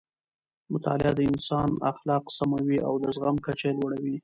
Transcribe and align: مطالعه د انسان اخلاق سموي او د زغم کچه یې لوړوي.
مطالعه 0.73 1.11
د 1.15 1.19
انسان 1.31 1.69
اخلاق 1.91 2.23
سموي 2.37 2.77
او 2.87 2.93
د 3.03 3.05
زغم 3.15 3.37
کچه 3.45 3.65
یې 3.69 3.75
لوړوي. 3.79 4.17